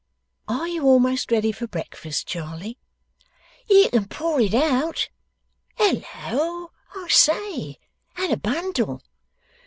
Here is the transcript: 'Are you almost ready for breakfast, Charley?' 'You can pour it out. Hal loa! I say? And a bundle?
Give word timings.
'Are 0.47 0.67
you 0.67 0.85
almost 0.85 1.31
ready 1.31 1.51
for 1.51 1.67
breakfast, 1.67 2.25
Charley?' 2.25 2.79
'You 3.69 3.87
can 3.91 4.07
pour 4.07 4.41
it 4.41 4.55
out. 4.55 5.11
Hal 5.75 6.01
loa! 6.35 6.69
I 6.95 7.07
say? 7.07 7.77
And 8.17 8.33
a 8.33 8.37
bundle? 8.37 9.03